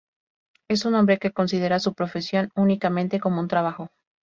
[0.67, 3.89] Es un hombre que considera su profesión únicamente como un trabajo.